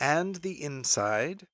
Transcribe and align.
and 0.00 0.36
the 0.36 0.62
inside 0.62 1.46